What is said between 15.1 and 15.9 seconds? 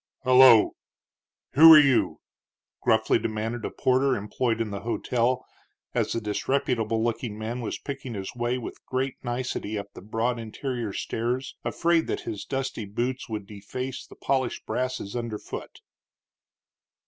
under foot.